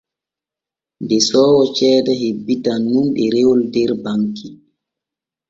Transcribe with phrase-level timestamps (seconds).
[1.09, 4.47] Desoowo ceede hebbitan nun ɗerewol der banki.